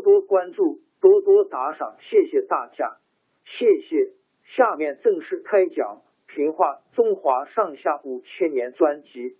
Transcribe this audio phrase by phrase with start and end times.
[0.00, 2.98] 多关注，多多打赏，谢谢大家，
[3.44, 4.12] 谢谢。
[4.44, 6.02] 下面正式开讲
[6.34, 9.36] 《评话中华上下五千年》专辑。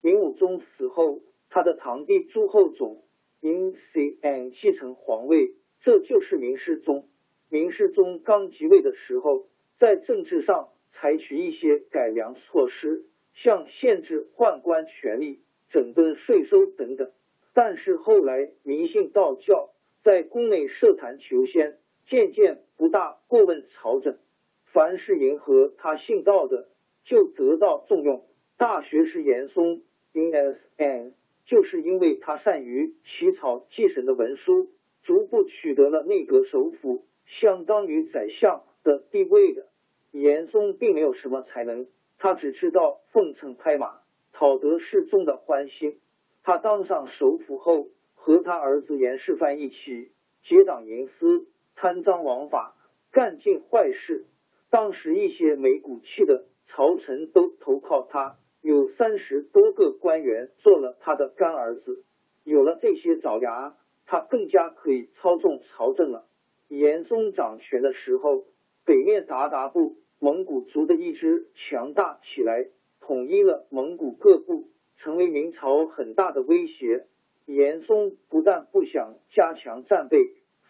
[0.00, 1.20] 明武宗死后，
[1.50, 3.04] 他的堂弟朱厚熜
[3.40, 7.08] 因 C N 继承皇位，这就是明世宗。
[7.50, 13.04] 明世宗刚即位的时候，在政治上采取一些改良措施。
[13.42, 17.12] 像限制宦官权力、整顿税收等等，
[17.54, 19.70] 但是后来迷信道教，
[20.02, 24.18] 在宫内设坛求仙，渐渐不大过问朝政。
[24.64, 26.68] 凡是迎合他信道的，
[27.04, 28.24] 就得到重用。
[28.56, 31.14] 大学士严嵩 （in s n）
[31.46, 34.68] 就是因为他善于起草祭神的文书，
[35.04, 39.68] 逐步取得了内阁首辅，相当于宰相的地位的。
[40.10, 41.86] 严嵩并没有什么才能。
[42.18, 44.00] 他只知道奉承拍马，
[44.32, 46.00] 讨得世宗的欢心。
[46.42, 50.10] 他当上首辅后，和他儿子严世蕃一起
[50.42, 51.46] 结党营私、
[51.76, 52.74] 贪赃枉法、
[53.12, 54.26] 干尽坏事。
[54.70, 62.04] 当时一些没骨气的朝臣都投靠他，有三十多个官员做了他的干儿子。
[62.44, 63.76] 有了这些爪牙，
[64.06, 66.26] 他更加可以操纵朝政了。
[66.66, 68.44] 严嵩掌权的时候，
[68.84, 69.96] 北面鞑靼部。
[70.20, 72.66] 蒙古族的一支强大起来，
[73.00, 77.06] 统一了蒙古各部，成为明朝很大的威胁。
[77.46, 80.18] 严嵩不但不想加强战备，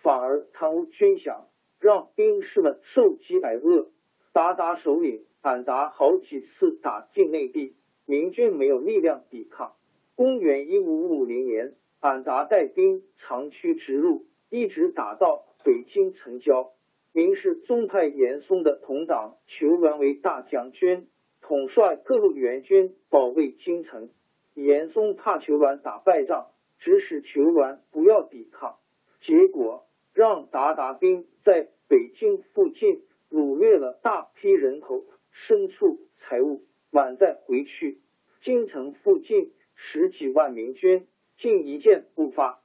[0.03, 1.45] 反而贪污军饷，
[1.81, 3.89] 让兵士们受饥挨饿。
[4.35, 9.73] 鞑靼首领俺答好几次打进内地，明军没有力量抵抗。
[10.15, 16.73] 公元一五五零年，俺答带兵长驱直入，一直打到北京城郊。
[17.13, 21.09] 明世宗派严嵩的同党裘鸾为大将军，
[21.41, 24.11] 统帅各路援军保卫京城。
[24.55, 28.79] 严嵩怕裘鸾打败仗，指使裘鸾不要抵抗，
[29.21, 38.01] 结果让鞑靼兵在北京附近掳掠了大批人口、牲畜、财物，满载回去。
[38.41, 42.61] 京城附近十几万明军竟一箭不发。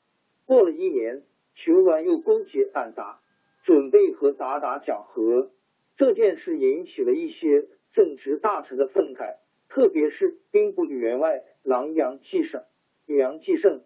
[0.46, 1.24] 过了一年，
[1.56, 3.22] 裘鸾又勾结俺答。
[3.64, 5.52] 准备和鞑靼讲和
[5.96, 9.38] 这件事引起了一些正直大臣的愤慨，
[9.70, 12.64] 特别是兵部员外郎杨继盛。
[13.06, 13.84] 杨继盛，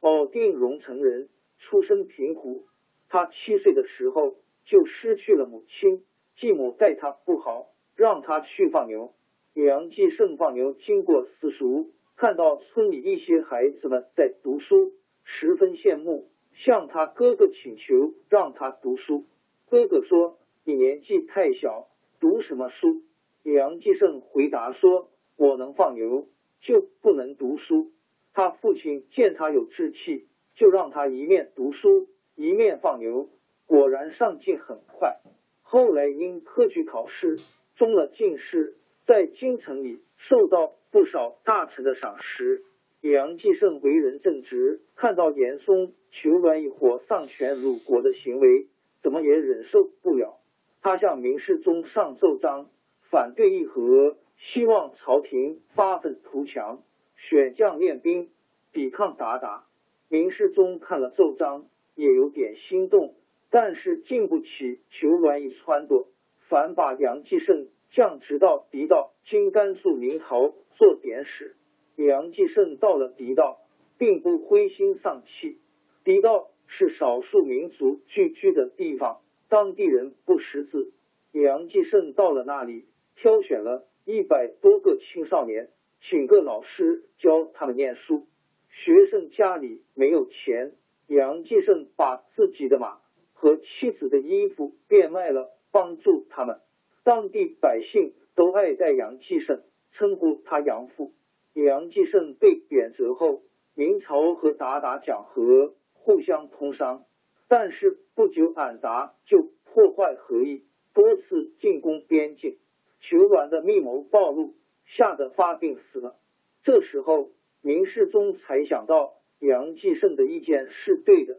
[0.00, 1.28] 保定荣城人，
[1.58, 2.66] 出身贫苦。
[3.08, 6.04] 他七岁的时候就失去了母亲，
[6.36, 9.14] 继母待他不好，让他去放牛。
[9.54, 14.94] 杨继盛放牛经过私塾，看到村里一些孩子们在读书，
[15.24, 16.30] 十分羡慕。
[16.54, 19.26] 向他哥哥请求让他读书，
[19.68, 21.88] 哥哥说：“你年纪太小，
[22.20, 23.02] 读什么书？”
[23.42, 26.28] 杨继盛回答说：“我能放牛，
[26.60, 27.90] 就不能读书。”
[28.34, 33.28] 他父亲见他有志气，就让他一面读书，一面放牛。
[33.66, 35.20] 果然上进很快。
[35.62, 37.38] 后来因科举考试
[37.76, 38.76] 中了进士，
[39.06, 42.62] 在京城里受到不少大臣的赏识。
[43.02, 48.68] 杨继盛为人正直，看到严嵩、求鸾一伙丧权辱国的行为，
[49.02, 50.38] 怎么也忍受不了。
[50.80, 52.70] 他向明世宗上奏章，
[53.10, 56.84] 反对议和，希望朝廷发愤图强，
[57.16, 58.30] 选将练兵。
[58.72, 59.64] 抵抗鞑靼。
[60.08, 61.66] 明世宗看了奏章，
[61.96, 63.16] 也有点心动，
[63.50, 66.06] 但是经不起求鸾一撺掇，
[66.48, 71.56] 反把杨继盛降职到敌道（今甘肃临洮）做典史。
[71.96, 73.60] 杨继盛到了狄道，
[73.98, 75.58] 并不灰心丧气。
[76.04, 80.92] 狄道是少数民族聚居的地方，当地人不识字。
[81.32, 82.86] 杨继盛到了那里，
[83.16, 88.26] 挑选了一百多个青少年，请个老师教他们念书。
[88.70, 90.72] 学生家里没有钱，
[91.06, 92.98] 杨继盛把自己的马
[93.34, 96.60] 和妻子的衣服变卖了，帮助他们。
[97.04, 99.62] 当地百姓都爱戴杨继盛，
[99.92, 101.12] 称呼他杨父。
[101.54, 103.42] 杨继盛被贬谪后，
[103.74, 107.04] 明朝和鞑靼讲和，互相通商。
[107.48, 110.64] 但是不久，俺答就破坏和议，
[110.94, 112.58] 多次进攻边境。
[113.00, 114.54] 求鸾的密谋暴露，
[114.84, 116.16] 吓得发病死了。
[116.62, 117.30] 这时候。
[117.64, 121.38] 明世宗才想到杨继盛的意见是对的，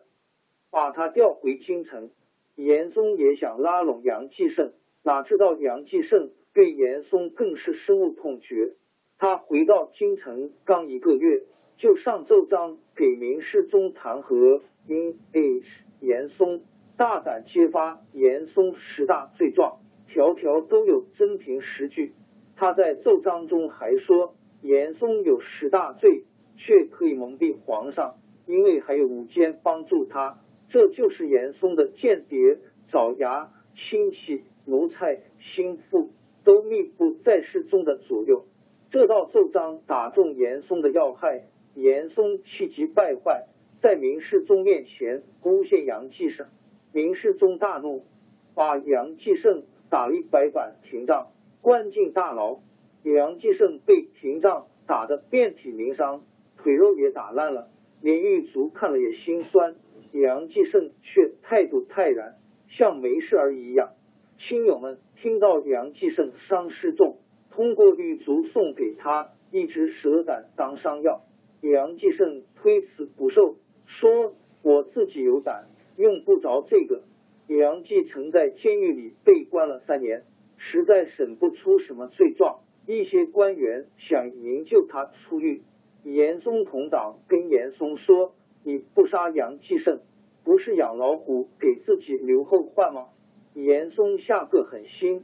[0.71, 2.11] 把他调回京城。
[2.55, 4.71] 严嵩也想拉拢杨继盛，
[5.03, 8.77] 哪知道杨继盛对严嵩更是深恶痛绝。
[9.23, 11.43] 他回到京城刚一个月，
[11.77, 14.59] 就上奏章给明世宗弹劾。
[14.85, 16.61] 因 H 严嵩
[16.97, 19.79] 大胆揭发严嵩十大罪状，
[20.09, 22.13] 条条都有真凭实据。
[22.57, 24.35] 他在奏章中还说。
[24.61, 26.25] 严嵩有十大罪，
[26.57, 28.15] 却可以蒙蔽皇上，
[28.45, 30.41] 因为还有五监帮助他。
[30.67, 32.59] 这就是严嵩的间谍、
[32.89, 36.11] 爪牙、亲戚、奴才、心腹
[36.43, 38.45] 都密布在世宗的左右。
[38.93, 43.47] 这道奏章打中严嵩的要害，严嵩气急败坏，
[43.81, 46.45] 在明世宗面前诬陷杨继盛。
[46.91, 48.05] 明世宗大怒，
[48.53, 52.59] 把杨继盛打了一百板廷杖，关进大牢。
[53.01, 56.21] 杨继盛被廷杖打得遍体鳞伤，
[56.57, 57.69] 腿肉也打烂了，
[57.99, 59.75] 连狱卒看了也心酸。
[60.11, 62.35] 杨继盛却态度泰然，
[62.67, 63.93] 像没事儿一样。
[64.37, 67.17] 亲友们听到杨继盛伤势重，
[67.55, 71.21] 通过狱卒送给他一只蛇胆当伤药。
[71.61, 74.33] 杨继盛推辞不受，说
[74.63, 77.03] ：“我自己有胆，用不着这个。”
[77.45, 80.23] 杨继曾在监狱里被关了三年，
[80.57, 82.61] 实在审不出什么罪状。
[82.87, 85.61] 一些官员想营救他出狱，
[86.03, 88.33] 严嵩同党跟严嵩说
[88.65, 90.01] ：“你不杀杨继盛，
[90.43, 93.09] 不是养老虎给自己留后患吗？”
[93.53, 95.23] 严嵩下个狠心，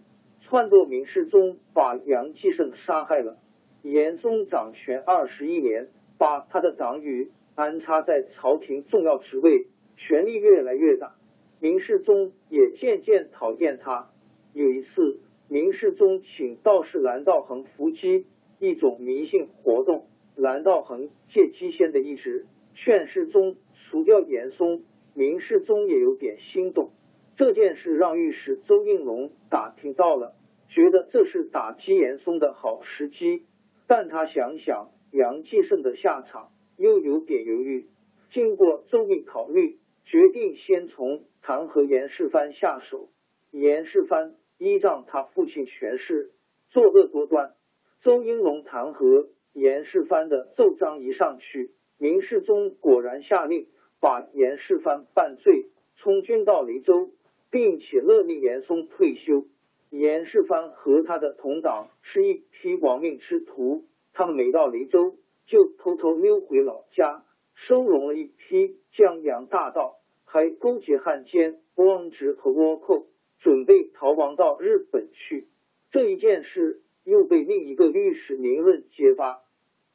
[0.50, 3.38] 撺掇明世宗把杨继盛杀害了。
[3.84, 11.16] 严嵩掌权二十一年，把他的党羽安插在朝廷重要职位，权力越来越大。
[11.60, 14.10] 明世宗也渐渐讨厌他。
[14.54, 15.20] 有一次。
[15.52, 18.28] 明世宗请道士蓝道恒伏击，
[18.60, 20.06] 一种迷信活动。
[20.36, 22.46] 蓝道恒借机仙的意志
[22.76, 24.84] 劝世宗除掉严嵩。
[25.16, 26.92] 明世宗也有点心动。
[27.36, 30.36] 这件事让御史周应龙打听到了，
[30.70, 33.46] 觉得这是打击严嵩的好时机。
[33.88, 37.88] 但他想想杨继盛的下场，又有点犹豫。
[38.32, 43.10] 经过周密考虑，决定先从弹劾严世蕃下手。
[43.52, 44.36] 严世蕃。
[44.62, 46.34] 依仗他父亲权势，
[46.70, 47.54] 作恶多端。
[48.02, 53.70] 周应龙弹劾严世蕃的奏章一上去，明世宗果然下令
[54.02, 57.12] 把严世蕃办罪，充军到雷州，
[57.50, 59.46] 并且勒令严嵩退休。
[59.90, 73.08] 严世蕃和他的同党是一批亡命之徒，他们没到雷州，就偷偷溜回老家，收容了一批江洋大盗，还勾结汉奸、汪直和倭寇。
[73.42, 75.48] 准备逃亡到日本去，
[75.92, 79.42] 这一件事又被另一个律师宁润揭发。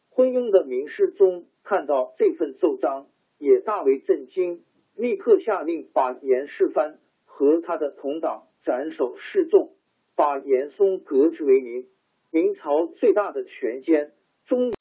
[0.08, 4.64] 昏庸的明世宗看到这份奏章，也大为震惊，
[4.96, 6.96] 立刻下令把严世蕃
[7.26, 9.74] 和他的同党斩首示众，
[10.16, 11.86] 把严嵩革职为民。
[12.30, 14.10] 明朝最大的权奸，
[14.46, 14.72] 中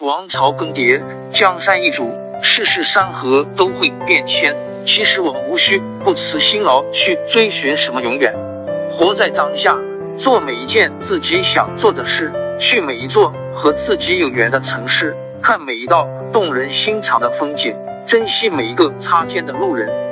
[0.00, 2.10] 王朝更迭，江山易主，
[2.42, 4.54] 世事山河都会变迁。
[4.84, 8.34] 其实我们无需不辞辛劳去追寻什么永远，
[8.90, 9.78] 活在当下，
[10.16, 20.11] 做每一件自己想做的事，去每一座和自己有缘的城市，看每一道动人心肠的风景，珍惜每一个擦肩的路人。